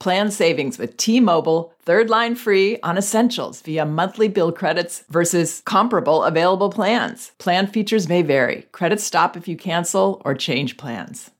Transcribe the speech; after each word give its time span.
Plan 0.00 0.30
savings 0.30 0.78
with 0.78 0.96
T-Mobile, 0.96 1.72
third 1.82 2.10
line 2.10 2.34
free 2.34 2.78
on 2.82 2.98
essentials 2.98 3.62
via 3.62 3.86
monthly 3.86 4.28
bill 4.28 4.52
credits 4.52 5.04
versus 5.08 5.62
comparable 5.64 6.24
available 6.24 6.68
plans. 6.70 7.32
Plan 7.38 7.66
features 7.66 8.08
may 8.08 8.22
vary. 8.22 8.66
Credits 8.72 9.04
stop 9.04 9.36
if 9.36 9.48
you 9.48 9.56
cancel 9.56 10.20
or 10.24 10.34
change 10.34 10.76
plans. 10.76 11.30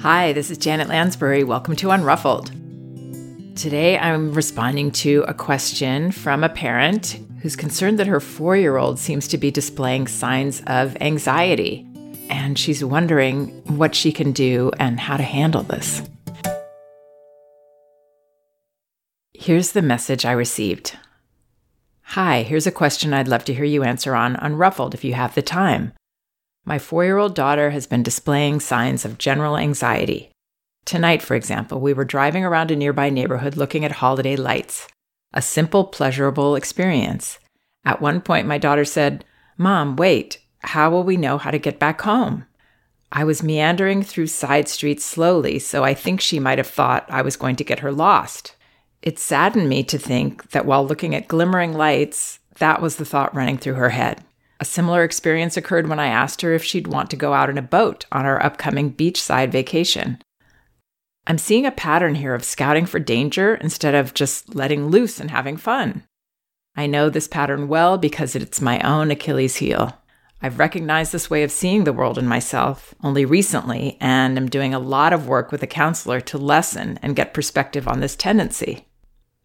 Hi, 0.00 0.32
this 0.32 0.50
is 0.50 0.58
Janet 0.58 0.88
Lansbury. 0.88 1.44
Welcome 1.44 1.76
to 1.76 1.88
Unruffled. 1.88 2.50
Today 3.56 3.98
I'm 3.98 4.32
responding 4.32 4.90
to 4.92 5.24
a 5.28 5.34
question 5.34 6.12
from 6.12 6.44
a 6.44 6.48
parent 6.48 7.18
who's 7.40 7.56
concerned 7.56 7.98
that 7.98 8.06
her 8.06 8.20
four 8.20 8.56
year 8.56 8.76
old 8.76 8.98
seems 8.98 9.28
to 9.28 9.38
be 9.38 9.50
displaying 9.50 10.06
signs 10.06 10.62
of 10.66 10.96
anxiety. 11.00 11.86
And 12.30 12.58
she's 12.58 12.84
wondering 12.84 13.48
what 13.76 13.94
she 13.94 14.12
can 14.12 14.32
do 14.32 14.70
and 14.78 14.98
how 14.98 15.16
to 15.16 15.22
handle 15.22 15.62
this. 15.62 16.02
Here's 19.44 19.72
the 19.72 19.82
message 19.82 20.24
I 20.24 20.32
received. 20.32 20.96
Hi, 22.16 22.44
here's 22.44 22.66
a 22.66 22.72
question 22.72 23.12
I'd 23.12 23.28
love 23.28 23.44
to 23.44 23.52
hear 23.52 23.66
you 23.66 23.82
answer 23.82 24.14
on 24.14 24.36
Unruffled 24.36 24.94
if 24.94 25.04
you 25.04 25.12
have 25.12 25.34
the 25.34 25.42
time. 25.42 25.92
My 26.64 26.78
four 26.78 27.04
year 27.04 27.18
old 27.18 27.34
daughter 27.34 27.68
has 27.68 27.86
been 27.86 28.02
displaying 28.02 28.60
signs 28.60 29.04
of 29.04 29.18
general 29.18 29.58
anxiety. 29.58 30.30
Tonight, 30.86 31.20
for 31.20 31.34
example, 31.34 31.78
we 31.78 31.92
were 31.92 32.06
driving 32.06 32.42
around 32.42 32.70
a 32.70 32.76
nearby 32.76 33.10
neighborhood 33.10 33.54
looking 33.54 33.84
at 33.84 33.92
holiday 33.92 34.34
lights. 34.34 34.88
A 35.34 35.42
simple, 35.42 35.84
pleasurable 35.84 36.56
experience. 36.56 37.38
At 37.84 38.00
one 38.00 38.22
point, 38.22 38.46
my 38.46 38.56
daughter 38.56 38.86
said, 38.86 39.26
Mom, 39.58 39.96
wait, 39.96 40.38
how 40.60 40.88
will 40.88 41.04
we 41.04 41.18
know 41.18 41.36
how 41.36 41.50
to 41.50 41.58
get 41.58 41.78
back 41.78 42.00
home? 42.00 42.46
I 43.12 43.24
was 43.24 43.42
meandering 43.42 44.04
through 44.04 44.28
side 44.28 44.70
streets 44.70 45.04
slowly, 45.04 45.58
so 45.58 45.84
I 45.84 45.92
think 45.92 46.22
she 46.22 46.40
might 46.40 46.56
have 46.56 46.66
thought 46.66 47.04
I 47.10 47.20
was 47.20 47.36
going 47.36 47.56
to 47.56 47.64
get 47.64 47.80
her 47.80 47.92
lost. 47.92 48.54
It 49.04 49.18
saddened 49.18 49.68
me 49.68 49.82
to 49.84 49.98
think 49.98 50.50
that 50.52 50.64
while 50.64 50.86
looking 50.86 51.14
at 51.14 51.28
glimmering 51.28 51.74
lights, 51.74 52.38
that 52.56 52.80
was 52.80 52.96
the 52.96 53.04
thought 53.04 53.34
running 53.34 53.58
through 53.58 53.74
her 53.74 53.90
head. 53.90 54.24
A 54.60 54.64
similar 54.64 55.04
experience 55.04 55.58
occurred 55.58 55.90
when 55.90 56.00
I 56.00 56.06
asked 56.06 56.40
her 56.40 56.54
if 56.54 56.64
she'd 56.64 56.86
want 56.86 57.10
to 57.10 57.16
go 57.16 57.34
out 57.34 57.50
in 57.50 57.58
a 57.58 57.62
boat 57.62 58.06
on 58.10 58.24
our 58.24 58.42
upcoming 58.42 58.90
beachside 58.90 59.50
vacation. 59.50 60.22
I'm 61.26 61.36
seeing 61.36 61.66
a 61.66 61.70
pattern 61.70 62.14
here 62.14 62.34
of 62.34 62.44
scouting 62.44 62.86
for 62.86 62.98
danger 62.98 63.56
instead 63.56 63.94
of 63.94 64.14
just 64.14 64.54
letting 64.54 64.86
loose 64.86 65.20
and 65.20 65.30
having 65.30 65.58
fun. 65.58 66.04
I 66.74 66.86
know 66.86 67.10
this 67.10 67.28
pattern 67.28 67.68
well 67.68 67.98
because 67.98 68.34
it's 68.34 68.62
my 68.62 68.80
own 68.80 69.10
Achilles 69.10 69.56
heel. 69.56 69.98
I've 70.40 70.58
recognized 70.58 71.12
this 71.12 71.28
way 71.28 71.42
of 71.42 71.52
seeing 71.52 71.84
the 71.84 71.92
world 71.92 72.16
in 72.16 72.26
myself 72.26 72.94
only 73.02 73.26
recently 73.26 73.98
and 74.00 74.38
am 74.38 74.48
doing 74.48 74.72
a 74.72 74.78
lot 74.78 75.12
of 75.12 75.28
work 75.28 75.52
with 75.52 75.62
a 75.62 75.66
counselor 75.66 76.22
to 76.22 76.38
lessen 76.38 76.98
and 77.02 77.14
get 77.14 77.34
perspective 77.34 77.86
on 77.86 78.00
this 78.00 78.16
tendency. 78.16 78.86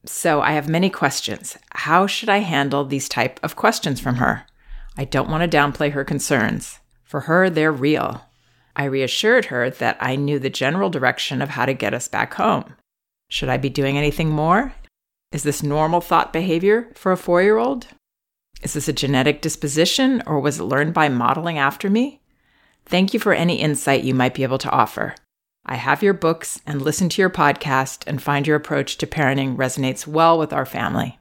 So 0.05 0.41
I 0.41 0.51
have 0.51 0.69
many 0.69 0.89
questions. 0.89 1.57
How 1.71 2.07
should 2.07 2.29
I 2.29 2.39
handle 2.39 2.85
these 2.85 3.09
type 3.09 3.39
of 3.43 3.55
questions 3.55 3.99
from 3.99 4.15
her? 4.15 4.45
I 4.97 5.05
don't 5.05 5.29
want 5.29 5.49
to 5.49 5.57
downplay 5.57 5.91
her 5.91 6.03
concerns. 6.03 6.79
For 7.03 7.21
her, 7.21 7.49
they're 7.49 7.71
real. 7.71 8.25
I 8.75 8.85
reassured 8.85 9.45
her 9.45 9.69
that 9.69 9.97
I 9.99 10.15
knew 10.15 10.39
the 10.39 10.49
general 10.49 10.89
direction 10.89 11.41
of 11.41 11.49
how 11.49 11.65
to 11.65 11.73
get 11.73 11.93
us 11.93 12.07
back 12.07 12.35
home. 12.35 12.75
Should 13.29 13.49
I 13.49 13.57
be 13.57 13.69
doing 13.69 13.97
anything 13.97 14.29
more? 14.29 14.73
Is 15.31 15.43
this 15.43 15.61
normal 15.61 16.01
thought 16.01 16.33
behavior 16.33 16.89
for 16.95 17.11
a 17.11 17.17
four 17.17 17.41
year 17.41 17.57
old? 17.57 17.87
Is 18.63 18.73
this 18.73 18.87
a 18.87 18.93
genetic 18.93 19.41
disposition 19.41 20.23
or 20.25 20.39
was 20.39 20.59
it 20.59 20.63
learned 20.63 20.93
by 20.93 21.09
modeling 21.09 21.57
after 21.57 21.89
me? 21.89 22.21
Thank 22.85 23.13
you 23.13 23.19
for 23.19 23.33
any 23.33 23.61
insight 23.61 24.03
you 24.03 24.15
might 24.15 24.33
be 24.33 24.43
able 24.43 24.57
to 24.59 24.69
offer. 24.71 25.15
I 25.71 25.75
have 25.75 26.01
your 26.01 26.15
books 26.15 26.59
and 26.65 26.81
listen 26.81 27.09
to 27.09 27.21
your 27.21 27.29
podcast 27.29 28.03
and 28.07 28.19
find 28.19 28.47
your 28.47 28.55
approach 28.55 28.97
to 28.97 29.05
parenting 29.05 29.55
resonates 29.55 30.07
well 30.07 30.39
with 30.39 30.51
our 30.51 30.65
family. 30.65 31.19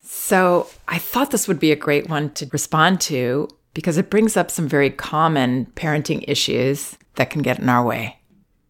So, 0.00 0.68
I 0.86 0.98
thought 0.98 1.32
this 1.32 1.48
would 1.48 1.58
be 1.58 1.72
a 1.72 1.76
great 1.76 2.08
one 2.08 2.30
to 2.34 2.48
respond 2.52 3.00
to 3.02 3.48
because 3.74 3.98
it 3.98 4.10
brings 4.10 4.36
up 4.36 4.48
some 4.48 4.68
very 4.68 4.90
common 4.90 5.66
parenting 5.74 6.24
issues 6.28 6.96
that 7.16 7.30
can 7.30 7.42
get 7.42 7.58
in 7.58 7.68
our 7.68 7.84
way. 7.84 8.20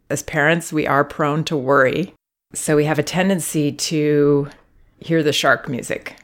As 0.08 0.22
parents, 0.22 0.72
we 0.72 0.86
are 0.86 1.04
prone 1.04 1.44
to 1.44 1.56
worry. 1.56 2.14
So, 2.54 2.76
we 2.76 2.86
have 2.86 2.98
a 2.98 3.02
tendency 3.02 3.70
to 3.70 4.48
hear 5.00 5.22
the 5.22 5.34
shark 5.34 5.68
music, 5.68 6.16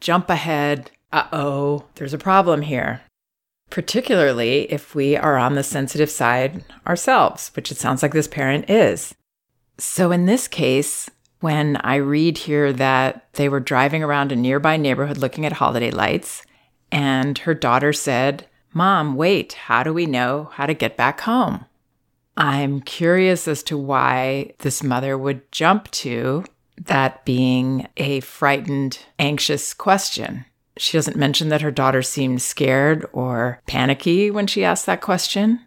jump 0.00 0.28
ahead. 0.28 0.90
Uh 1.12 1.28
oh, 1.32 1.84
there's 1.94 2.14
a 2.14 2.18
problem 2.18 2.62
here 2.62 3.02
particularly 3.70 4.70
if 4.72 4.94
we 4.94 5.16
are 5.16 5.36
on 5.36 5.54
the 5.54 5.62
sensitive 5.62 6.10
side 6.10 6.64
ourselves, 6.86 7.50
which 7.54 7.70
it 7.70 7.76
sounds 7.76 8.02
like 8.02 8.12
this 8.12 8.28
parent 8.28 8.68
is. 8.68 9.14
So, 9.78 10.10
in 10.10 10.26
this 10.26 10.46
case, 10.46 11.08
when 11.40 11.76
I 11.76 11.96
read 11.96 12.36
here 12.36 12.72
that 12.74 13.32
they 13.34 13.48
were 13.48 13.60
driving 13.60 14.02
around 14.02 14.30
a 14.30 14.36
nearby 14.36 14.76
neighborhood 14.76 15.16
looking 15.16 15.46
at 15.46 15.54
holiday 15.54 15.90
lights, 15.90 16.44
and 16.92 17.38
her 17.38 17.54
daughter 17.54 17.92
said, 17.92 18.46
Mom, 18.74 19.16
wait, 19.16 19.54
how 19.54 19.82
do 19.82 19.92
we 19.92 20.06
know 20.06 20.50
how 20.52 20.66
to 20.66 20.74
get 20.74 20.96
back 20.96 21.20
home? 21.22 21.64
I'm 22.36 22.80
curious 22.80 23.48
as 23.48 23.62
to 23.64 23.78
why 23.78 24.52
this 24.58 24.82
mother 24.82 25.16
would 25.16 25.50
jump 25.50 25.90
to 25.92 26.44
that 26.76 27.24
being 27.24 27.88
a 27.96 28.20
frightened, 28.20 28.98
anxious 29.18 29.74
question. 29.74 30.44
She 30.80 30.96
doesn't 30.96 31.16
mention 31.16 31.50
that 31.50 31.60
her 31.60 31.70
daughter 31.70 32.00
seemed 32.00 32.40
scared 32.40 33.06
or 33.12 33.60
panicky 33.66 34.30
when 34.30 34.46
she 34.46 34.64
asked 34.64 34.86
that 34.86 35.02
question. 35.02 35.60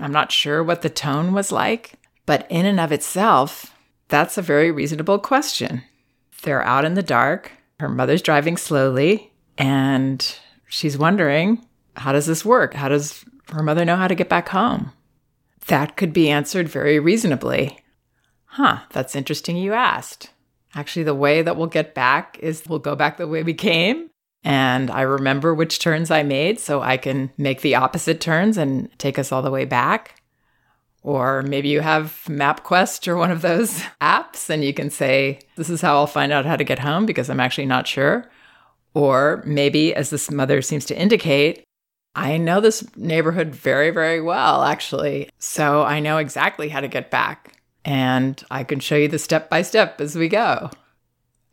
I'm 0.00 0.12
not 0.12 0.30
sure 0.30 0.62
what 0.62 0.82
the 0.82 0.88
tone 0.88 1.32
was 1.32 1.50
like, 1.50 1.94
but 2.26 2.46
in 2.48 2.64
and 2.64 2.78
of 2.78 2.92
itself, 2.92 3.74
that's 4.06 4.38
a 4.38 4.42
very 4.42 4.70
reasonable 4.70 5.18
question. 5.18 5.82
They're 6.42 6.62
out 6.62 6.84
in 6.84 6.94
the 6.94 7.02
dark, 7.02 7.50
her 7.80 7.88
mother's 7.88 8.22
driving 8.22 8.56
slowly, 8.56 9.32
and 9.58 10.38
she's 10.68 10.96
wondering 10.96 11.66
how 11.96 12.12
does 12.12 12.26
this 12.26 12.44
work? 12.44 12.74
How 12.74 12.88
does 12.88 13.24
her 13.50 13.64
mother 13.64 13.84
know 13.84 13.96
how 13.96 14.06
to 14.06 14.14
get 14.14 14.28
back 14.28 14.50
home? 14.50 14.92
That 15.66 15.96
could 15.96 16.12
be 16.12 16.30
answered 16.30 16.68
very 16.68 17.00
reasonably. 17.00 17.80
Huh, 18.44 18.82
that's 18.92 19.16
interesting 19.16 19.56
you 19.56 19.72
asked. 19.72 20.30
Actually, 20.72 21.02
the 21.02 21.14
way 21.16 21.42
that 21.42 21.56
we'll 21.56 21.66
get 21.66 21.96
back 21.96 22.38
is 22.38 22.62
we'll 22.68 22.78
go 22.78 22.94
back 22.94 23.16
the 23.16 23.26
way 23.26 23.42
we 23.42 23.54
came 23.54 24.08
and 24.44 24.90
I 24.90 25.02
remember 25.02 25.54
which 25.54 25.78
turns 25.78 26.10
I 26.10 26.22
made 26.22 26.58
so 26.58 26.82
I 26.82 26.96
can 26.96 27.30
make 27.38 27.60
the 27.60 27.76
opposite 27.76 28.20
turns 28.20 28.56
and 28.56 28.90
take 28.98 29.18
us 29.18 29.30
all 29.30 29.42
the 29.42 29.50
way 29.50 29.64
back. 29.64 30.20
Or 31.04 31.42
maybe 31.42 31.68
you 31.68 31.80
have 31.80 32.22
MapQuest 32.26 33.08
or 33.08 33.16
one 33.16 33.30
of 33.30 33.42
those 33.42 33.80
apps 34.00 34.50
and 34.50 34.64
you 34.64 34.72
can 34.72 34.90
say, 34.90 35.40
This 35.56 35.70
is 35.70 35.80
how 35.80 35.96
I'll 35.96 36.06
find 36.06 36.32
out 36.32 36.46
how 36.46 36.56
to 36.56 36.64
get 36.64 36.80
home 36.80 37.06
because 37.06 37.30
I'm 37.30 37.40
actually 37.40 37.66
not 37.66 37.86
sure. 37.86 38.30
Or 38.94 39.42
maybe, 39.46 39.94
as 39.94 40.10
this 40.10 40.30
mother 40.30 40.60
seems 40.60 40.84
to 40.86 40.98
indicate, 40.98 41.64
I 42.14 42.36
know 42.36 42.60
this 42.60 42.84
neighborhood 42.94 43.54
very, 43.54 43.90
very 43.90 44.20
well, 44.20 44.64
actually. 44.64 45.30
So 45.38 45.82
I 45.82 45.98
know 45.98 46.18
exactly 46.18 46.68
how 46.68 46.80
to 46.80 46.88
get 46.88 47.10
back. 47.10 47.56
And 47.84 48.42
I 48.50 48.64
can 48.64 48.80
show 48.80 48.96
you 48.96 49.08
the 49.08 49.18
step 49.18 49.48
by 49.48 49.62
step 49.62 50.00
as 50.00 50.14
we 50.14 50.28
go. 50.28 50.70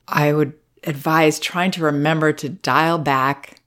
I 0.07 0.33
would 0.33 0.53
advise 0.83 1.39
trying 1.39 1.71
to 1.71 1.83
remember 1.83 2.33
to 2.33 2.49
dial 2.49 2.97
back, 2.97 3.61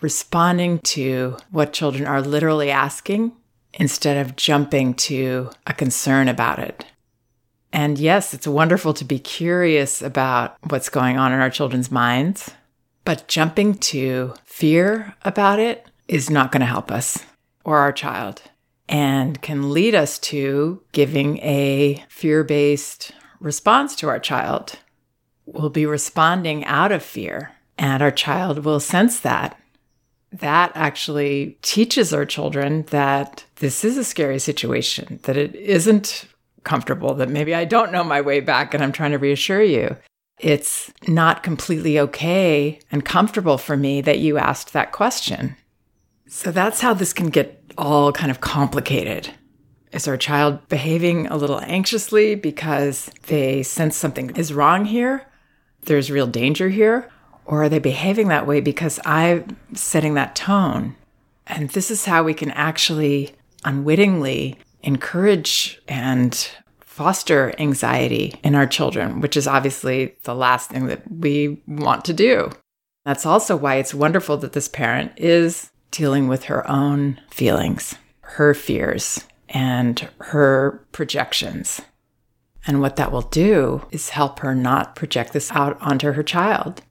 responding 0.00 0.78
to 0.80 1.36
what 1.50 1.72
children 1.72 2.06
are 2.06 2.22
literally 2.22 2.70
asking 2.70 3.32
instead 3.74 4.16
of 4.16 4.36
jumping 4.36 4.94
to 4.94 5.50
a 5.66 5.72
concern 5.72 6.28
about 6.28 6.58
it. 6.58 6.84
And 7.72 7.98
yes, 7.98 8.32
it's 8.32 8.46
wonderful 8.46 8.94
to 8.94 9.04
be 9.04 9.18
curious 9.18 10.00
about 10.00 10.56
what's 10.68 10.88
going 10.88 11.18
on 11.18 11.32
in 11.32 11.40
our 11.40 11.50
children's 11.50 11.90
minds, 11.90 12.50
but 13.04 13.28
jumping 13.28 13.74
to 13.74 14.34
fear 14.44 15.14
about 15.24 15.58
it 15.58 15.86
is 16.08 16.30
not 16.30 16.52
going 16.52 16.60
to 16.60 16.66
help 16.66 16.90
us 16.90 17.24
or 17.64 17.78
our 17.78 17.92
child 17.92 18.42
and 18.88 19.42
can 19.42 19.72
lead 19.72 19.94
us 19.94 20.18
to 20.18 20.82
giving 20.92 21.38
a 21.38 22.04
fear 22.08 22.44
based 22.44 23.12
response 23.40 23.96
to 23.96 24.08
our 24.08 24.20
child. 24.20 24.78
We'll 25.46 25.70
be 25.70 25.86
responding 25.86 26.64
out 26.64 26.92
of 26.92 27.02
fear, 27.02 27.52
and 27.78 28.02
our 28.02 28.10
child 28.10 28.64
will 28.64 28.80
sense 28.80 29.20
that 29.20 29.58
that 30.32 30.72
actually 30.74 31.56
teaches 31.62 32.12
our 32.12 32.26
children 32.26 32.82
that 32.90 33.44
this 33.56 33.84
is 33.84 33.96
a 33.96 34.04
scary 34.04 34.38
situation, 34.38 35.20
that 35.22 35.36
it 35.36 35.54
isn't 35.54 36.26
comfortable, 36.64 37.14
that 37.14 37.30
maybe 37.30 37.54
I 37.54 37.64
don't 37.64 37.92
know 37.92 38.04
my 38.04 38.20
way 38.20 38.40
back 38.40 38.74
and 38.74 38.82
I'm 38.82 38.92
trying 38.92 39.12
to 39.12 39.18
reassure 39.18 39.62
you. 39.62 39.96
It's 40.38 40.92
not 41.06 41.42
completely 41.42 41.98
okay 42.00 42.80
and 42.92 43.04
comfortable 43.04 43.56
for 43.56 43.76
me 43.76 44.00
that 44.02 44.18
you 44.18 44.36
asked 44.36 44.72
that 44.72 44.92
question. 44.92 45.56
So 46.28 46.50
that's 46.50 46.80
how 46.80 46.92
this 46.92 47.12
can 47.12 47.30
get 47.30 47.62
all 47.78 48.12
kind 48.12 48.30
of 48.30 48.40
complicated. 48.40 49.32
Is 49.92 50.08
our 50.08 50.16
child 50.16 50.68
behaving 50.68 51.28
a 51.28 51.36
little 51.36 51.60
anxiously 51.60 52.34
because 52.34 53.10
they 53.28 53.62
sense 53.62 53.96
something 53.96 54.30
is 54.36 54.52
wrong 54.52 54.84
here? 54.84 55.24
There's 55.86 56.10
real 56.10 56.26
danger 56.26 56.68
here? 56.68 57.08
Or 57.44 57.64
are 57.64 57.68
they 57.68 57.78
behaving 57.78 58.28
that 58.28 58.46
way 58.46 58.60
because 58.60 59.00
I'm 59.04 59.56
setting 59.72 60.14
that 60.14 60.36
tone? 60.36 60.96
And 61.46 61.70
this 61.70 61.90
is 61.90 62.04
how 62.04 62.24
we 62.24 62.34
can 62.34 62.50
actually 62.50 63.34
unwittingly 63.64 64.58
encourage 64.82 65.80
and 65.88 66.48
foster 66.80 67.54
anxiety 67.58 68.34
in 68.42 68.54
our 68.54 68.66
children, 68.66 69.20
which 69.20 69.36
is 69.36 69.46
obviously 69.46 70.16
the 70.22 70.34
last 70.34 70.70
thing 70.70 70.86
that 70.86 71.02
we 71.10 71.62
want 71.66 72.04
to 72.06 72.12
do. 72.12 72.50
That's 73.04 73.26
also 73.26 73.54
why 73.54 73.76
it's 73.76 73.94
wonderful 73.94 74.36
that 74.38 74.52
this 74.54 74.68
parent 74.68 75.12
is 75.16 75.70
dealing 75.90 76.26
with 76.26 76.44
her 76.44 76.68
own 76.68 77.20
feelings, 77.30 77.94
her 78.20 78.54
fears, 78.54 79.24
and 79.48 80.08
her 80.18 80.84
projections. 80.90 81.80
And 82.66 82.80
what 82.80 82.96
that 82.96 83.12
will 83.12 83.22
do 83.22 83.86
is 83.90 84.10
help 84.10 84.40
her 84.40 84.54
not 84.54 84.96
project 84.96 85.32
this 85.32 85.52
out 85.52 85.80
onto 85.80 86.12
her 86.12 86.22
child. 86.22 86.82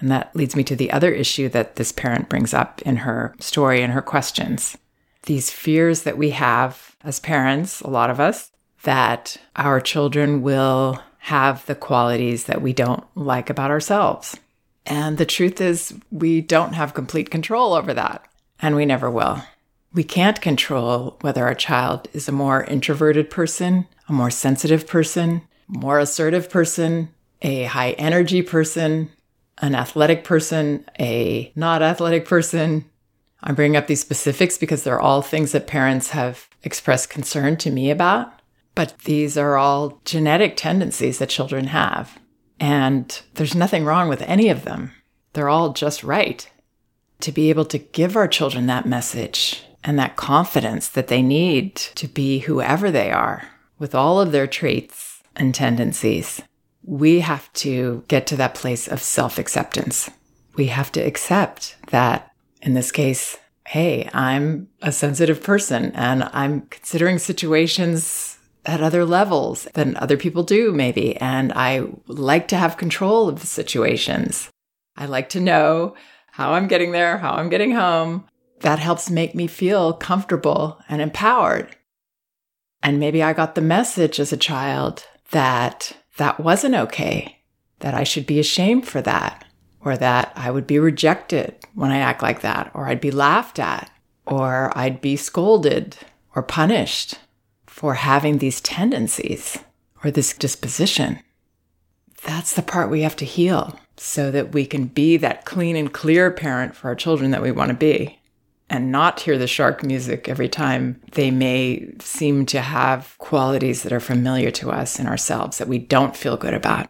And 0.00 0.10
that 0.10 0.34
leads 0.34 0.56
me 0.56 0.64
to 0.64 0.74
the 0.74 0.90
other 0.90 1.12
issue 1.12 1.48
that 1.50 1.76
this 1.76 1.92
parent 1.92 2.28
brings 2.28 2.52
up 2.54 2.82
in 2.82 2.96
her 2.96 3.34
story 3.38 3.82
and 3.82 3.92
her 3.92 4.02
questions. 4.02 4.76
These 5.24 5.50
fears 5.50 6.02
that 6.02 6.18
we 6.18 6.30
have 6.30 6.96
as 7.04 7.20
parents, 7.20 7.80
a 7.82 7.90
lot 7.90 8.10
of 8.10 8.18
us, 8.18 8.50
that 8.82 9.36
our 9.54 9.80
children 9.80 10.42
will 10.42 11.00
have 11.18 11.64
the 11.66 11.76
qualities 11.76 12.44
that 12.44 12.60
we 12.60 12.72
don't 12.72 13.04
like 13.14 13.48
about 13.48 13.70
ourselves. 13.70 14.36
And 14.84 15.18
the 15.18 15.26
truth 15.26 15.60
is, 15.60 15.94
we 16.10 16.40
don't 16.40 16.72
have 16.72 16.94
complete 16.94 17.30
control 17.30 17.74
over 17.74 17.94
that, 17.94 18.26
and 18.58 18.74
we 18.74 18.84
never 18.84 19.08
will. 19.08 19.40
We 19.94 20.02
can't 20.02 20.40
control 20.40 21.18
whether 21.20 21.44
our 21.46 21.54
child 21.54 22.08
is 22.12 22.28
a 22.28 22.32
more 22.32 22.64
introverted 22.64 23.30
person, 23.30 23.86
a 24.12 24.14
more 24.14 24.30
sensitive 24.30 24.86
person, 24.86 25.40
more 25.66 25.98
assertive 25.98 26.50
person, 26.50 27.08
a 27.40 27.64
high 27.64 27.92
energy 27.92 28.42
person, 28.42 29.10
an 29.58 29.74
athletic 29.74 30.22
person, 30.22 30.84
a 31.00 31.50
not 31.56 31.82
athletic 31.82 32.26
person. 32.26 32.84
I'm 33.42 33.54
bringing 33.54 33.76
up 33.76 33.86
these 33.86 34.02
specifics 34.02 34.58
because 34.58 34.84
they're 34.84 35.00
all 35.00 35.22
things 35.22 35.52
that 35.52 35.66
parents 35.66 36.10
have 36.10 36.48
expressed 36.62 37.08
concern 37.08 37.56
to 37.56 37.70
me 37.70 37.90
about. 37.90 38.32
But 38.74 38.98
these 39.00 39.38
are 39.38 39.56
all 39.56 40.00
genetic 40.04 40.56
tendencies 40.56 41.18
that 41.18 41.30
children 41.30 41.68
have. 41.68 42.18
And 42.60 43.20
there's 43.34 43.54
nothing 43.54 43.84
wrong 43.84 44.08
with 44.08 44.22
any 44.22 44.50
of 44.50 44.64
them. 44.64 44.92
They're 45.32 45.48
all 45.48 45.72
just 45.72 46.04
right. 46.04 46.48
To 47.20 47.32
be 47.32 47.48
able 47.48 47.64
to 47.66 47.78
give 47.78 48.14
our 48.16 48.28
children 48.28 48.66
that 48.66 48.86
message 48.86 49.64
and 49.82 49.98
that 49.98 50.16
confidence 50.16 50.88
that 50.88 51.08
they 51.08 51.22
need 51.22 51.76
to 51.76 52.06
be 52.06 52.40
whoever 52.40 52.90
they 52.90 53.10
are 53.10 53.48
with 53.82 53.94
all 53.94 54.20
of 54.20 54.32
their 54.32 54.46
traits 54.46 55.22
and 55.36 55.54
tendencies 55.54 56.40
we 56.84 57.20
have 57.20 57.52
to 57.52 58.04
get 58.08 58.26
to 58.26 58.36
that 58.36 58.54
place 58.54 58.88
of 58.88 59.02
self 59.02 59.38
acceptance. 59.38 60.10
We 60.56 60.66
have 60.66 60.92
to 60.92 61.00
accept 61.00 61.76
that 61.88 62.32
in 62.60 62.74
this 62.74 62.92
case, 62.92 63.38
hey, 63.66 64.08
I'm 64.12 64.68
a 64.82 64.92
sensitive 64.92 65.42
person 65.42 65.92
and 65.94 66.24
I'm 66.32 66.62
considering 66.62 67.18
situations 67.18 68.38
at 68.64 68.82
other 68.82 69.04
levels 69.04 69.66
than 69.74 69.96
other 69.96 70.16
people 70.16 70.42
do, 70.42 70.72
maybe. 70.72 71.16
And 71.16 71.52
I 71.52 71.86
like 72.06 72.48
to 72.48 72.56
have 72.56 72.76
control 72.76 73.28
of 73.28 73.40
the 73.40 73.46
situations. 73.46 74.50
I 74.96 75.06
like 75.06 75.28
to 75.30 75.40
know 75.40 75.96
how 76.32 76.52
I'm 76.52 76.68
getting 76.68 76.92
there, 76.92 77.18
how 77.18 77.32
I'm 77.32 77.48
getting 77.48 77.72
home. 77.72 78.26
That 78.60 78.78
helps 78.78 79.10
make 79.10 79.34
me 79.34 79.46
feel 79.46 79.92
comfortable 79.92 80.78
and 80.88 81.02
empowered. 81.02 81.76
And 82.82 82.98
maybe 82.98 83.22
I 83.22 83.32
got 83.32 83.54
the 83.54 83.60
message 83.60 84.18
as 84.18 84.32
a 84.32 84.36
child 84.36 85.06
that 85.30 85.96
that 86.16 86.40
wasn't 86.40 86.74
okay, 86.74 87.38
that 87.80 87.94
I 87.94 88.04
should 88.04 88.26
be 88.26 88.38
ashamed 88.38 88.86
for 88.86 89.00
that, 89.02 89.44
or 89.80 89.96
that 89.96 90.32
I 90.36 90.50
would 90.50 90.66
be 90.66 90.78
rejected 90.78 91.56
when 91.74 91.90
I 91.90 91.98
act 91.98 92.22
like 92.22 92.40
that, 92.42 92.70
or 92.74 92.86
I'd 92.86 93.00
be 93.00 93.10
laughed 93.10 93.58
at, 93.58 93.90
or 94.26 94.76
I'd 94.76 95.00
be 95.00 95.16
scolded 95.16 95.96
or 96.34 96.42
punished 96.42 97.18
for 97.66 97.94
having 97.94 98.38
these 98.38 98.60
tendencies 98.60 99.58
or 100.04 100.10
this 100.10 100.34
disposition. 100.34 101.20
That's 102.24 102.54
the 102.54 102.62
part 102.62 102.90
we 102.90 103.02
have 103.02 103.16
to 103.16 103.24
heal 103.24 103.78
so 103.96 104.30
that 104.30 104.52
we 104.52 104.66
can 104.66 104.86
be 104.86 105.16
that 105.16 105.44
clean 105.44 105.76
and 105.76 105.92
clear 105.92 106.30
parent 106.30 106.74
for 106.74 106.88
our 106.88 106.94
children 106.94 107.30
that 107.32 107.42
we 107.42 107.52
want 107.52 107.70
to 107.70 107.76
be 107.76 108.18
and 108.72 108.90
not 108.90 109.20
hear 109.20 109.36
the 109.36 109.46
shark 109.46 109.84
music 109.84 110.30
every 110.30 110.48
time 110.48 110.98
they 111.12 111.30
may 111.30 111.92
seem 112.00 112.46
to 112.46 112.62
have 112.62 113.14
qualities 113.18 113.82
that 113.82 113.92
are 113.92 114.00
familiar 114.00 114.50
to 114.50 114.70
us 114.70 114.98
in 114.98 115.06
ourselves 115.06 115.58
that 115.58 115.68
we 115.68 115.78
don't 115.78 116.16
feel 116.16 116.38
good 116.38 116.54
about. 116.54 116.88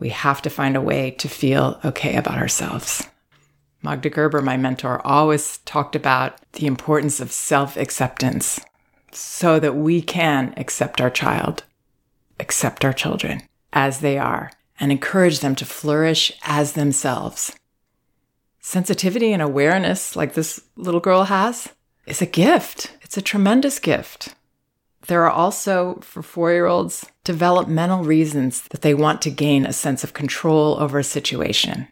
We 0.00 0.08
have 0.08 0.42
to 0.42 0.50
find 0.50 0.74
a 0.74 0.80
way 0.80 1.12
to 1.12 1.28
feel 1.28 1.78
okay 1.84 2.16
about 2.16 2.38
ourselves. 2.38 3.06
Magda 3.80 4.10
Gerber, 4.10 4.42
my 4.42 4.56
mentor, 4.56 5.00
always 5.06 5.58
talked 5.58 5.94
about 5.94 6.36
the 6.54 6.66
importance 6.66 7.20
of 7.20 7.30
self 7.30 7.76
acceptance 7.76 8.58
so 9.12 9.60
that 9.60 9.76
we 9.76 10.02
can 10.02 10.52
accept 10.56 11.00
our 11.00 11.10
child, 11.10 11.62
accept 12.40 12.84
our 12.84 12.92
children 12.92 13.42
as 13.72 14.00
they 14.00 14.18
are, 14.18 14.50
and 14.80 14.90
encourage 14.90 15.38
them 15.38 15.54
to 15.54 15.64
flourish 15.64 16.32
as 16.42 16.72
themselves 16.72 17.54
sensitivity 18.64 19.30
and 19.30 19.42
awareness, 19.42 20.16
like 20.16 20.32
this 20.32 20.58
little 20.74 20.98
girl 20.98 21.24
has, 21.24 21.68
is 22.06 22.22
a 22.22 22.26
gift. 22.26 22.96
It's 23.02 23.18
a 23.18 23.22
tremendous 23.22 23.78
gift. 23.78 24.34
There 25.06 25.22
are 25.24 25.30
also, 25.30 25.98
for 26.00 26.22
four 26.22 26.50
year 26.50 26.64
olds, 26.64 27.04
developmental 27.24 28.04
reasons 28.04 28.62
that 28.70 28.80
they 28.80 28.94
want 28.94 29.20
to 29.22 29.30
gain 29.30 29.66
a 29.66 29.72
sense 29.74 30.02
of 30.02 30.14
control 30.14 30.80
over 30.80 30.98
a 30.98 31.04
situation. 31.04 31.88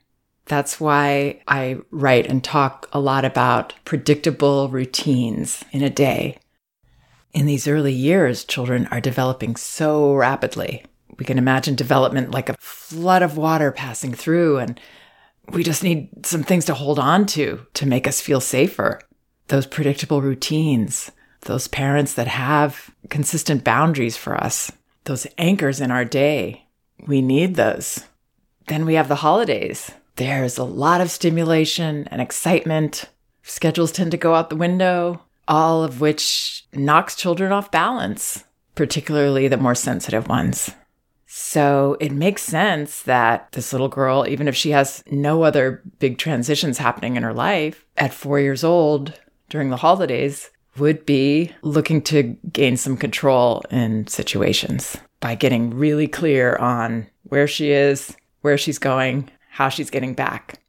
That's 0.46 0.80
why 0.80 1.42
I 1.46 1.76
write 1.90 2.26
and 2.26 2.42
talk 2.42 2.88
a 2.90 2.98
lot 2.98 3.26
about 3.26 3.74
predictable 3.84 4.70
routines 4.70 5.62
in 5.72 5.82
a 5.82 5.90
day. 5.90 6.38
In 7.34 7.44
these 7.44 7.68
early 7.68 7.92
years, 7.92 8.44
children 8.44 8.88
are 8.90 9.00
developing 9.00 9.56
so 9.56 10.14
rapidly. 10.14 10.86
We 11.18 11.26
can 11.26 11.36
imagine 11.36 11.74
development 11.74 12.30
like 12.30 12.48
a 12.48 12.56
flood 12.58 13.22
of 13.22 13.36
water 13.36 13.70
passing 13.72 14.14
through, 14.14 14.56
and 14.56 14.80
we 15.50 15.62
just 15.62 15.82
need 15.82 16.24
some 16.24 16.42
things 16.42 16.64
to 16.66 16.74
hold 16.74 16.98
on 16.98 17.26
to 17.26 17.66
to 17.74 17.86
make 17.86 18.06
us 18.06 18.20
feel 18.20 18.40
safer. 18.40 19.00
Those 19.48 19.66
predictable 19.66 20.22
routines, 20.22 21.10
those 21.42 21.68
parents 21.68 22.14
that 22.14 22.28
have 22.28 22.94
consistent 23.10 23.64
boundaries 23.64 24.16
for 24.16 24.36
us, 24.36 24.70
those 25.04 25.26
anchors 25.36 25.80
in 25.80 25.90
our 25.90 26.04
day. 26.04 26.66
We 27.06 27.20
need 27.20 27.56
those. 27.56 28.04
Then 28.68 28.86
we 28.86 28.94
have 28.94 29.08
the 29.08 29.16
holidays. 29.16 29.90
There's 30.16 30.58
a 30.58 30.64
lot 30.64 31.00
of 31.00 31.10
stimulation 31.10 32.06
and 32.10 32.22
excitement. 32.22 33.06
Schedules 33.42 33.90
tend 33.90 34.12
to 34.12 34.16
go 34.16 34.34
out 34.36 34.50
the 34.50 34.56
window. 34.56 35.22
all 35.48 35.82
of 35.82 36.00
which 36.00 36.66
knocks 36.72 37.16
children 37.16 37.52
off 37.52 37.70
balance, 37.70 38.44
particularly 38.74 39.48
the 39.48 39.56
more 39.56 39.74
sensitive 39.74 40.28
ones. 40.28 40.70
So 41.34 41.96
it 41.98 42.12
makes 42.12 42.42
sense 42.42 43.04
that 43.04 43.50
this 43.52 43.72
little 43.72 43.88
girl, 43.88 44.26
even 44.28 44.48
if 44.48 44.54
she 44.54 44.72
has 44.72 45.02
no 45.10 45.44
other 45.44 45.80
big 45.98 46.18
transitions 46.18 46.76
happening 46.76 47.16
in 47.16 47.22
her 47.22 47.32
life, 47.32 47.86
at 47.96 48.12
four 48.12 48.38
years 48.38 48.62
old 48.62 49.18
during 49.48 49.70
the 49.70 49.78
holidays, 49.78 50.50
would 50.76 51.06
be 51.06 51.50
looking 51.62 52.02
to 52.02 52.36
gain 52.52 52.76
some 52.76 52.98
control 52.98 53.62
in 53.70 54.06
situations 54.08 54.98
by 55.20 55.34
getting 55.34 55.70
really 55.70 56.06
clear 56.06 56.56
on 56.56 57.06
where 57.22 57.46
she 57.46 57.70
is, 57.70 58.14
where 58.42 58.58
she's 58.58 58.78
going, 58.78 59.30
how 59.52 59.70
she's 59.70 59.88
getting 59.88 60.12
back. 60.12 60.60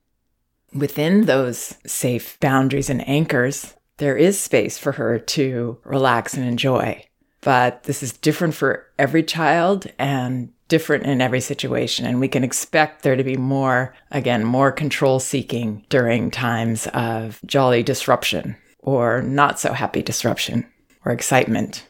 Within 0.73 1.25
those 1.25 1.75
safe 1.85 2.39
boundaries 2.39 2.89
and 2.89 3.05
anchors, 3.05 3.73
there 3.97 4.15
is 4.15 4.39
space 4.39 4.77
for 4.77 4.93
her 4.93 5.19
to 5.19 5.77
relax 5.83 6.35
and 6.35 6.47
enjoy. 6.47 7.05
But 7.43 7.83
this 7.83 8.01
is 8.01 8.13
different 8.13 8.53
for 8.53 8.85
every 8.97 9.23
child 9.23 9.87
and 9.99 10.51
different 10.67 11.05
in 11.05 11.21
every 11.21 11.41
situation. 11.41 12.05
And 12.05 12.19
we 12.19 12.27
can 12.27 12.43
expect 12.43 13.03
there 13.03 13.15
to 13.15 13.23
be 13.23 13.37
more, 13.37 13.93
again, 14.11 14.43
more 14.43 14.71
control 14.71 15.19
seeking 15.19 15.85
during 15.89 16.31
times 16.31 16.87
of 16.87 17.39
jolly 17.45 17.83
disruption 17.83 18.55
or 18.79 19.21
not 19.21 19.59
so 19.59 19.73
happy 19.73 20.01
disruption 20.01 20.65
or 21.05 21.11
excitement. 21.11 21.87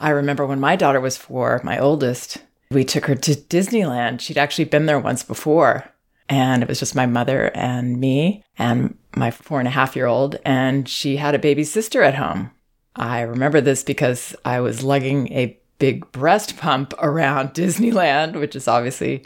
I 0.00 0.10
remember 0.10 0.46
when 0.46 0.60
my 0.60 0.76
daughter 0.76 1.00
was 1.00 1.16
four, 1.16 1.60
my 1.64 1.78
oldest, 1.78 2.38
we 2.70 2.84
took 2.84 3.06
her 3.06 3.14
to 3.14 3.32
Disneyland. 3.32 4.20
She'd 4.20 4.38
actually 4.38 4.66
been 4.66 4.86
there 4.86 4.98
once 4.98 5.22
before. 5.22 5.84
And 6.28 6.62
it 6.62 6.68
was 6.68 6.78
just 6.78 6.94
my 6.94 7.06
mother 7.06 7.50
and 7.54 7.98
me 7.98 8.44
and 8.58 8.96
my 9.16 9.30
four 9.30 9.58
and 9.58 9.66
a 9.66 9.72
half 9.72 9.96
year 9.96 10.06
old. 10.06 10.36
And 10.44 10.86
she 10.88 11.16
had 11.16 11.34
a 11.34 11.38
baby 11.38 11.64
sister 11.64 12.02
at 12.02 12.16
home. 12.16 12.50
I 12.98 13.22
remember 13.22 13.60
this 13.60 13.84
because 13.84 14.34
I 14.44 14.60
was 14.60 14.82
lugging 14.82 15.32
a 15.32 15.58
big 15.78 16.10
breast 16.12 16.56
pump 16.56 16.94
around 16.98 17.50
Disneyland, 17.54 18.38
which 18.38 18.56
is 18.56 18.68
obviously 18.68 19.24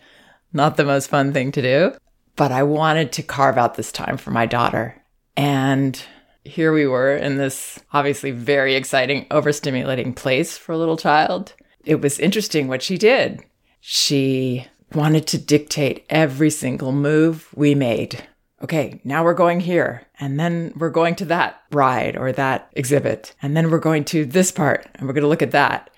not 0.52 0.76
the 0.76 0.85
most 0.85 1.09
fun 1.09 1.33
thing 1.33 1.52
to 1.52 1.62
do. 1.62 1.93
But 2.37 2.52
I 2.52 2.62
wanted 2.62 3.12
to 3.12 3.23
carve 3.23 3.59
out 3.59 3.75
this 3.75 3.93
time 3.93 4.17
for 4.17 4.31
my 4.31 4.47
daughter. 4.47 5.02
And 5.37 6.02
here 6.45 6.73
we 6.73 6.87
were 6.87 7.14
in 7.14 7.37
this 7.37 7.79
obviously 7.93 8.31
very 8.31 8.75
exciting, 8.75 9.26
overstimulating 9.31 10.17
place 10.17 10.57
for 10.57 10.73
a 10.73 10.79
little 10.79 10.97
child. 10.97 11.55
It 11.85 12.00
was 12.00 12.19
interesting 12.19 12.69
what 12.69 12.83
she 12.83 12.97
did. 12.97 13.41
She 13.81 14.67
wanted 14.95 15.26
to 15.29 15.38
dictate 15.38 16.05
every 16.11 16.50
single 16.50 16.93
move 16.93 17.49
we 17.55 17.75
made. 17.75 18.26
Okay, 18.62 19.00
now 19.02 19.25
we're 19.25 19.35
going 19.35 19.59
here, 19.59 20.07
and 20.21 20.38
then 20.38 20.73
we're 20.76 20.90
going 20.90 21.16
to 21.16 21.25
that 21.25 21.62
ride 21.73 22.16
or 22.16 22.31
that 22.31 22.71
exhibit, 22.75 23.35
and 23.42 23.57
then 23.57 23.71
we're 23.71 23.78
going 23.78 24.04
to 24.04 24.25
this 24.25 24.52
part, 24.52 24.87
and 24.95 25.07
we're 25.09 25.14
going 25.14 25.23
to 25.23 25.28
look 25.28 25.42
at 25.42 25.50
that. 25.50 25.90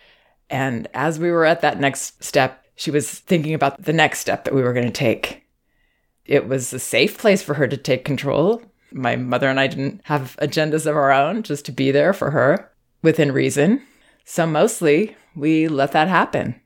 And 0.49 0.89
as 0.95 1.19
we 1.19 1.31
were 1.31 1.45
at 1.45 1.61
that 1.61 1.79
next 1.79 2.25
step, 2.25 2.65
she 2.75 2.91
was 2.91 3.11
thinking 3.11 3.53
about 3.53 3.83
the 3.83 3.93
next 3.93 4.21
step 4.21 4.45
that 4.45 4.55
we 4.55 4.63
were 4.63 4.73
going 4.73 4.87
to 4.87 4.93
take. 4.93 5.45
It 6.25 6.49
was 6.49 6.73
a 6.73 6.79
safe 6.79 7.19
place 7.19 7.43
for 7.43 7.55
her 7.55 7.69
to 7.69 7.77
take 7.77 8.03
control. 8.03 8.63
My 8.91 9.15
mother 9.15 9.49
and 9.49 9.61
I 9.61 9.67
didn't 9.67 10.01
have 10.05 10.37
agendas 10.41 10.87
of 10.87 10.97
our 10.97 11.13
own, 11.13 11.43
just 11.43 11.67
to 11.67 11.73
be 11.73 11.91
there 11.91 12.15
for 12.15 12.31
her 12.31 12.73
within 13.03 13.33
reason. 13.33 13.83
So 14.25 14.47
mostly 14.47 15.17
we 15.37 15.69
let 15.69 15.93
that 15.93 16.09
happen. 16.09 16.61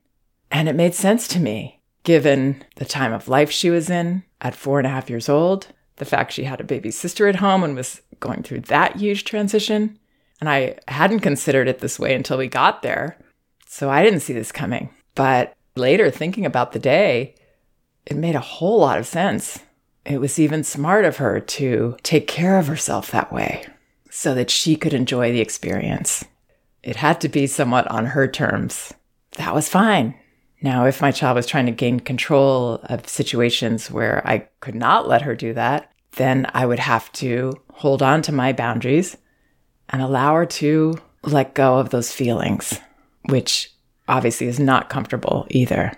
And 0.52 0.69
it 0.69 0.76
made 0.76 0.95
sense 0.95 1.26
to 1.28 1.40
me, 1.40 1.83
given 2.05 2.64
the 2.76 2.85
time 2.85 3.12
of 3.12 3.26
life 3.26 3.50
she 3.50 3.69
was 3.69 3.90
in 3.90 4.23
at 4.40 4.55
four 4.55 4.78
and 4.78 4.87
a 4.87 4.90
half 4.90 5.11
years 5.11 5.28
old, 5.28 5.69
the 5.99 6.05
fact 6.05 6.33
she 6.33 6.45
had 6.45 6.61
a 6.61 6.64
baby 6.64 6.90
sister 6.90 7.28
at 7.28 7.37
home 7.37 7.62
and 7.62 7.75
was 7.75 8.00
going 8.21 8.43
through 8.43 8.61
that 8.61 8.97
huge 8.97 9.25
transition. 9.25 9.99
And 10.40 10.49
I 10.49 10.76
hadn't 10.88 11.21
considered 11.21 11.69
it 11.69 11.81
this 11.81 11.99
way 11.99 12.14
until 12.14 12.38
we 12.38 12.49
got 12.49 12.83
there. 12.83 13.19
So 13.67 13.90
I 13.90 14.02
didn't 14.02 14.21
see 14.21 14.33
this 14.33 14.52
coming. 14.52 14.90
But 15.14 15.55
later, 15.75 16.11
thinking 16.11 16.47
about 16.47 16.73
the 16.73 16.78
day, 16.78 17.35
it 18.07 18.17
made 18.17 18.35
a 18.35 18.40
whole 18.40 18.81
lot 18.81 18.99
of 18.99 19.07
sense. 19.07 19.61
It 20.05 20.21
was 20.21 20.38
even 20.38 20.64
smart 20.64 21.05
of 21.05 21.19
her 21.19 21.40
to 21.40 21.97
take 22.02 22.26
care 22.26 22.59
of 22.59 22.67
herself 22.67 23.11
that 23.11 23.33
way 23.33 23.67
so 24.11 24.35
that 24.35 24.50
she 24.50 24.76
could 24.76 24.95
enjoy 24.95 25.33
the 25.33 25.40
experience. 25.40 26.25
It 26.83 26.97
had 26.97 27.21
to 27.21 27.28
be 27.28 27.47
somewhat 27.47 27.87
on 27.90 28.07
her 28.07 28.26
terms. 28.26 28.95
That 29.33 29.55
was 29.55 29.69
fine. 29.69 30.14
Now, 30.61 30.87
if 30.87 31.00
my 31.00 31.12
child 31.12 31.37
was 31.37 31.47
trying 31.47 31.67
to 31.67 31.73
gain 31.73 32.00
control 32.00 32.81
of 32.85 33.09
situations 33.09 33.91
where 33.91 34.27
I 34.27 34.49
could 34.61 34.75
not 34.75 35.07
let 35.07 35.23
her 35.23 35.35
do 35.37 35.55
that, 35.55 35.93
then 36.12 36.50
I 36.53 36.67
would 36.67 36.81
have 36.81 37.12
to 37.12 37.55
hold 37.73 38.03
on 38.03 38.23
to 38.23 38.33
my 38.33 38.53
boundaries 38.53 39.17
and 39.88 40.03
allow 40.03 40.35
her 40.35 40.47
to 40.47 40.99
let 41.23 41.55
go 41.55 41.79
of 41.79 41.91
those 41.91 42.12
feelings 42.12 42.81
which 43.29 43.73
obviously 44.09 44.47
is 44.47 44.59
not 44.59 44.88
comfortable 44.88 45.47
either. 45.50 45.93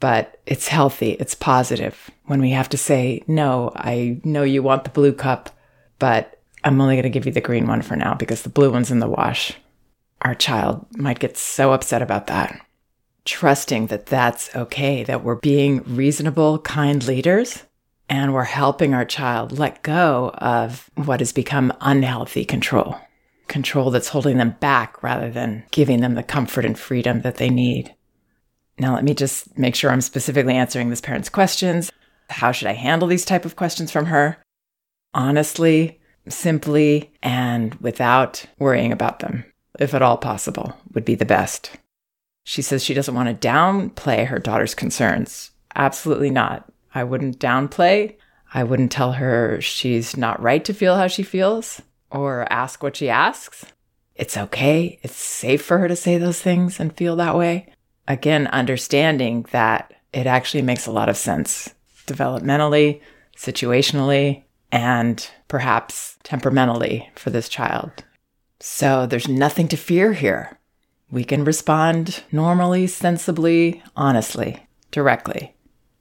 But 0.00 0.40
it's 0.46 0.68
healthy, 0.68 1.12
it's 1.12 1.34
positive 1.34 2.10
when 2.24 2.40
we 2.40 2.50
have 2.50 2.70
to 2.70 2.78
say, 2.78 3.22
no, 3.26 3.70
I 3.76 4.20
know 4.24 4.44
you 4.44 4.62
want 4.62 4.84
the 4.84 4.90
blue 4.90 5.12
cup, 5.12 5.50
but 5.98 6.40
I'm 6.64 6.80
only 6.80 6.94
going 6.94 7.02
to 7.02 7.10
give 7.10 7.26
you 7.26 7.32
the 7.32 7.40
green 7.40 7.66
one 7.66 7.82
for 7.82 7.96
now 7.96 8.14
because 8.14 8.42
the 8.42 8.48
blue 8.48 8.70
one's 8.70 8.90
in 8.90 9.00
the 9.00 9.08
wash. 9.08 9.52
Our 10.22 10.34
child 10.34 10.86
might 10.96 11.18
get 11.18 11.36
so 11.36 11.72
upset 11.72 12.00
about 12.00 12.28
that. 12.28 12.58
Trusting 13.30 13.86
that 13.86 14.06
that's 14.06 14.54
okay, 14.56 15.04
that 15.04 15.22
we're 15.22 15.36
being 15.36 15.84
reasonable, 15.86 16.58
kind 16.58 17.06
leaders, 17.06 17.62
and 18.08 18.34
we're 18.34 18.42
helping 18.42 18.92
our 18.92 19.04
child 19.04 19.56
let 19.56 19.84
go 19.84 20.32
of 20.34 20.90
what 20.96 21.20
has 21.20 21.32
become 21.32 21.72
unhealthy 21.80 22.44
control 22.44 22.98
control 23.46 23.92
that's 23.92 24.08
holding 24.08 24.36
them 24.36 24.56
back 24.58 25.00
rather 25.00 25.30
than 25.30 25.62
giving 25.70 26.00
them 26.00 26.16
the 26.16 26.24
comfort 26.24 26.64
and 26.64 26.76
freedom 26.76 27.20
that 27.20 27.36
they 27.36 27.48
need. 27.48 27.94
Now, 28.80 28.94
let 28.94 29.04
me 29.04 29.14
just 29.14 29.56
make 29.56 29.76
sure 29.76 29.92
I'm 29.92 30.00
specifically 30.00 30.54
answering 30.54 30.90
this 30.90 31.00
parent's 31.00 31.28
questions. 31.28 31.92
How 32.30 32.50
should 32.50 32.66
I 32.66 32.72
handle 32.72 33.06
these 33.06 33.24
type 33.24 33.44
of 33.44 33.54
questions 33.54 33.92
from 33.92 34.06
her? 34.06 34.38
Honestly, 35.14 36.00
simply, 36.28 37.12
and 37.22 37.74
without 37.76 38.44
worrying 38.58 38.90
about 38.90 39.20
them, 39.20 39.44
if 39.78 39.94
at 39.94 40.02
all 40.02 40.16
possible, 40.16 40.76
would 40.94 41.04
be 41.04 41.14
the 41.14 41.24
best. 41.24 41.70
She 42.44 42.62
says 42.62 42.82
she 42.82 42.94
doesn't 42.94 43.14
want 43.14 43.28
to 43.28 43.48
downplay 43.48 44.26
her 44.26 44.38
daughter's 44.38 44.74
concerns. 44.74 45.50
Absolutely 45.74 46.30
not. 46.30 46.70
I 46.94 47.04
wouldn't 47.04 47.38
downplay. 47.38 48.16
I 48.52 48.64
wouldn't 48.64 48.90
tell 48.90 49.12
her 49.12 49.60
she's 49.60 50.16
not 50.16 50.42
right 50.42 50.64
to 50.64 50.74
feel 50.74 50.96
how 50.96 51.06
she 51.06 51.22
feels 51.22 51.80
or 52.10 52.50
ask 52.52 52.82
what 52.82 52.96
she 52.96 53.08
asks. 53.08 53.64
It's 54.16 54.36
okay. 54.36 54.98
It's 55.02 55.16
safe 55.16 55.62
for 55.62 55.78
her 55.78 55.88
to 55.88 55.96
say 55.96 56.18
those 56.18 56.42
things 56.42 56.80
and 56.80 56.96
feel 56.96 57.16
that 57.16 57.36
way. 57.36 57.72
Again, 58.08 58.48
understanding 58.48 59.46
that 59.52 59.94
it 60.12 60.26
actually 60.26 60.62
makes 60.62 60.86
a 60.86 60.92
lot 60.92 61.08
of 61.08 61.16
sense 61.16 61.74
developmentally, 62.06 63.00
situationally, 63.36 64.42
and 64.72 65.30
perhaps 65.48 66.18
temperamentally 66.22 67.08
for 67.14 67.30
this 67.30 67.48
child. 67.48 67.90
So 68.58 69.06
there's 69.06 69.28
nothing 69.28 69.68
to 69.68 69.76
fear 69.76 70.12
here. 70.12 70.58
We 71.10 71.24
can 71.24 71.44
respond 71.44 72.22
normally, 72.30 72.86
sensibly, 72.86 73.82
honestly, 73.96 74.66
directly. 74.90 75.56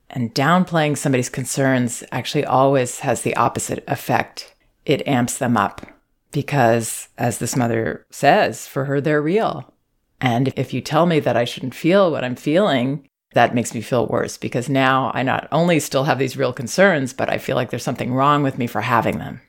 And 0.10 0.34
downplaying 0.34 0.98
somebody's 0.98 1.30
concerns 1.30 2.04
actually 2.12 2.46
always 2.46 3.00
has 3.00 3.22
the 3.22 3.36
opposite 3.36 3.84
effect. 3.88 4.54
It 4.86 5.08
amps 5.08 5.38
them 5.38 5.58
up 5.58 5.86
because, 6.32 7.10
as 7.18 7.38
this 7.40 7.56
mother 7.56 8.06
says, 8.12 8.68
for 8.68 8.86
her, 8.86 9.02
they're 9.02 9.22
real. 9.22 9.74
And 10.22 10.54
if 10.56 10.74
you 10.74 10.82
tell 10.82 11.06
me 11.06 11.20
that 11.22 11.38
I 11.38 11.46
shouldn't 11.46 11.76
feel 11.76 12.12
what 12.12 12.24
I'm 12.24 12.36
feeling, 12.36 13.08
that 13.34 13.56
makes 13.56 13.74
me 13.74 13.82
feel 13.82 14.08
worse 14.08 14.38
because 14.38 14.70
now 14.70 15.12
I 15.14 15.24
not 15.24 15.48
only 15.52 15.80
still 15.80 16.04
have 16.06 16.20
these 16.20 16.38
real 16.38 16.54
concerns, 16.54 17.14
but 17.14 17.30
I 17.30 17.38
feel 17.38 17.56
like 17.56 17.70
there's 17.70 17.84
something 17.84 18.14
wrong 18.14 18.44
with 18.44 18.58
me 18.58 18.68
for 18.68 18.82
having 18.82 19.20
them, 19.20 19.42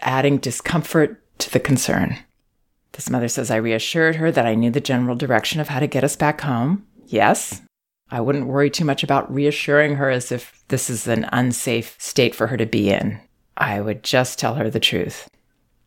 adding 0.00 0.38
discomfort 0.38 1.22
to 1.38 1.50
the 1.50 1.60
concern. 1.60 2.18
This 2.92 3.10
mother 3.10 3.28
says 3.28 3.50
I 3.50 3.56
reassured 3.56 4.16
her 4.16 4.30
that 4.32 4.46
I 4.46 4.54
knew 4.54 4.70
the 4.70 4.80
general 4.80 5.16
direction 5.16 5.60
of 5.60 5.68
how 5.68 5.80
to 5.80 5.86
get 5.86 6.04
us 6.04 6.16
back 6.16 6.40
home. 6.40 6.86
Yes, 7.06 7.62
I 8.10 8.20
wouldn't 8.20 8.46
worry 8.46 8.70
too 8.70 8.84
much 8.84 9.02
about 9.02 9.32
reassuring 9.32 9.96
her 9.96 10.10
as 10.10 10.32
if 10.32 10.62
this 10.68 10.88
is 10.88 11.06
an 11.06 11.28
unsafe 11.30 11.96
state 11.98 12.34
for 12.34 12.46
her 12.46 12.56
to 12.56 12.66
be 12.66 12.90
in. 12.90 13.20
I 13.56 13.80
would 13.80 14.02
just 14.02 14.38
tell 14.38 14.54
her 14.54 14.70
the 14.70 14.80
truth. 14.80 15.28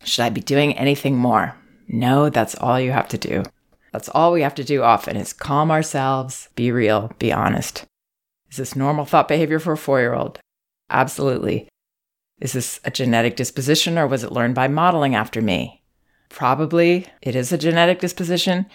Should 0.03 0.23
I 0.23 0.29
be 0.29 0.41
doing 0.41 0.77
anything 0.77 1.15
more? 1.15 1.55
No, 1.87 2.29
that's 2.29 2.55
all 2.55 2.79
you 2.79 2.91
have 2.91 3.07
to 3.09 3.17
do. 3.17 3.43
That's 3.91 4.09
all 4.09 4.31
we 4.31 4.41
have 4.41 4.55
to 4.55 4.63
do 4.63 4.83
often 4.83 5.17
is 5.17 5.33
calm 5.33 5.71
ourselves, 5.71 6.49
be 6.55 6.71
real, 6.71 7.11
be 7.19 7.33
honest. 7.33 7.85
Is 8.49 8.57
this 8.57 8.75
normal 8.75 9.05
thought 9.05 9.27
behavior 9.27 9.59
for 9.59 9.73
a 9.73 9.77
four 9.77 9.99
year 9.99 10.13
old? 10.13 10.39
Absolutely. 10.89 11.67
Is 12.39 12.53
this 12.53 12.79
a 12.83 12.91
genetic 12.91 13.35
disposition 13.35 13.97
or 13.97 14.07
was 14.07 14.23
it 14.23 14.31
learned 14.31 14.55
by 14.55 14.67
modeling 14.67 15.15
after 15.15 15.41
me? 15.41 15.80
Probably 16.31 17.07
it 17.21 17.35
is 17.35 17.51
a 17.51 17.57
genetic 17.57 17.99
disposition 17.99 18.65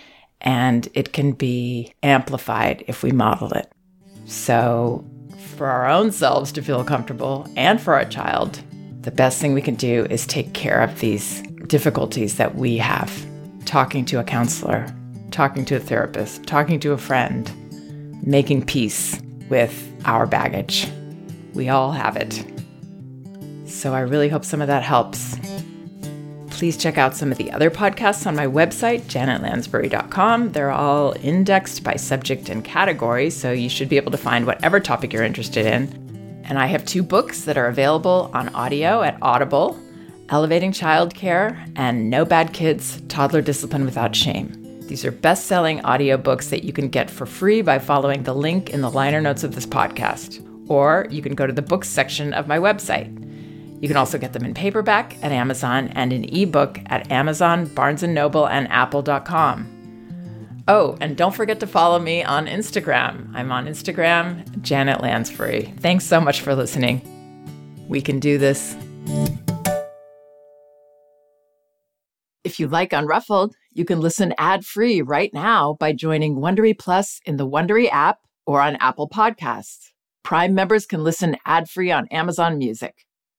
and 0.41 0.89
it 0.95 1.13
can 1.13 1.33
be 1.33 1.95
amplified 2.03 2.85
if 2.87 3.03
we 3.03 3.11
model 3.11 3.51
it. 3.53 3.73
So, 4.27 5.05
for 5.55 5.67
our 5.67 5.87
own 5.87 6.13
selves 6.13 6.53
to 6.53 6.63
feel 6.63 6.85
comfortable 6.85 7.51
and 7.57 7.81
for 7.81 7.95
our 7.95 8.05
child, 8.05 8.61
the 9.01 9.11
best 9.11 9.41
thing 9.41 9.55
we 9.55 9.63
can 9.63 9.75
do 9.75 10.07
is 10.11 10.27
take 10.27 10.53
care 10.53 10.81
of 10.81 11.01
these 11.01 11.43
difficulties 11.67 12.37
that 12.37 12.55
we 12.55 12.77
have 12.77 13.11
talking 13.65 14.05
to 14.05 14.21
a 14.21 14.25
counselor, 14.25 14.87
talking 15.31 15.65
to 15.65 15.77
a 15.77 15.81
therapist, 15.81 16.45
talking 16.45 16.79
to 16.79 16.93
a 16.93 16.99
friend, 16.99 17.51
making 18.25 18.65
peace 18.65 19.21
with 19.49 19.93
our 20.05 20.27
baggage. 20.27 20.89
We 21.55 21.69
all 21.69 21.91
have 21.91 22.17
it. 22.17 22.45
So 23.65 23.95
I 23.95 24.01
really 24.01 24.29
hope 24.29 24.45
some 24.45 24.61
of 24.61 24.69
that 24.69 24.83
helps. 24.83 25.37
Please 26.57 26.79
check 26.79 26.97
out 26.97 27.15
some 27.15 27.31
of 27.31 27.37
the 27.37 27.53
other 27.53 27.71
podcasts 27.71 28.27
on 28.27 28.35
my 28.35 28.47
website, 28.47 29.03
janetlansbury.com. 29.03 30.53
They're 30.53 30.71
all 30.71 31.15
indexed 31.21 31.85
by 31.85 31.97
subject 31.97 32.49
and 32.49 32.65
category, 32.65 33.29
so 33.29 33.53
you 33.53 33.69
should 33.69 33.91
be 33.91 33.99
able 33.99 34.11
to 34.13 34.17
find 34.17 34.47
whatever 34.47 34.81
topic 34.81 35.13
you're 35.13 35.23
interested 35.23 35.67
in. 35.67 36.43
And 36.45 36.59
I 36.59 36.65
have 36.65 36.87
two 36.87 37.03
books 37.03 37.45
that 37.45 37.59
are 37.59 37.67
available 37.67 38.31
on 38.33 38.49
audio 38.55 39.03
at 39.03 39.19
Audible 39.21 39.79
Elevating 40.31 40.73
Childcare 40.73 41.71
and 41.77 42.09
No 42.09 42.25
Bad 42.25 42.55
Kids 42.55 43.03
Toddler 43.09 43.43
Discipline 43.43 43.85
Without 43.85 44.17
Shame. 44.17 44.81
These 44.87 45.05
are 45.05 45.13
best 45.13 45.45
selling 45.45 45.81
audiobooks 45.81 46.49
that 46.49 46.65
you 46.65 46.73
can 46.73 46.89
get 46.89 47.11
for 47.11 47.27
free 47.27 47.61
by 47.61 47.79
following 47.79 48.23
the 48.23 48.35
link 48.35 48.71
in 48.71 48.81
the 48.81 48.91
liner 48.91 49.21
notes 49.21 49.45
of 49.45 49.55
this 49.55 49.67
podcast. 49.67 50.43
Or 50.71 51.07
you 51.11 51.21
can 51.21 51.35
go 51.35 51.47
to 51.47 51.53
the 51.53 51.61
books 51.61 51.91
section 51.91 52.33
of 52.33 52.49
my 52.49 52.59
website. 52.59 53.26
You 53.81 53.89
can 53.89 53.97
also 53.97 54.19
get 54.19 54.33
them 54.33 54.45
in 54.45 54.55
paperback 54.55 55.23
at 55.23 55.33
Amazon 55.33 55.89
and 55.89 56.13
in 56.13 56.25
ebook 56.25 56.81
at 56.87 57.11
Amazon, 57.11 57.67
Barnes 57.67 58.03
& 58.03 58.05
Noble, 58.05 58.47
and 58.49 58.69
Apple.com. 58.71 59.73
Oh, 60.69 60.97
and 61.01 61.17
don't 61.17 61.35
forget 61.35 61.61
to 61.61 61.67
follow 61.67 61.99
me 61.99 62.25
on 62.25 62.47
Instagram. 62.47 63.31
I'm 63.35 63.53
on 63.53 63.67
Instagram, 63.67 64.63
Janet 64.63 65.01
Lansbury. 65.01 65.73
Thanks 65.79 66.05
so 66.05 66.21
much 66.21 66.41
for 66.41 66.55
listening. 66.57 67.03
We 67.89 68.01
can 68.01 68.19
do 68.19 68.37
this. 68.37 68.75
If 72.43 72.59
you 72.59 72.67
like 72.67 72.91
Unruffled, 72.91 73.53
you 73.73 73.85
can 73.85 74.01
listen 74.01 74.35
ad-free 74.39 75.03
right 75.03 75.33
now 75.33 75.75
by 75.75 75.93
joining 75.93 76.37
Wondery 76.37 76.77
Plus 76.77 77.21
in 77.27 77.37
the 77.37 77.47
Wondery 77.47 77.89
app 77.93 78.19
or 78.45 78.61
on 78.61 78.77
Apple 78.77 79.09
Podcasts. 79.09 79.91
Prime 80.25 80.55
members 80.55 80.87
can 80.87 81.05
listen 81.05 81.37
ad-free 81.45 81.93
on 81.93 82.09
Amazon 82.09 82.59
Music. 82.59 83.06